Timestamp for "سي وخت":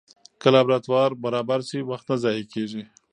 1.69-2.05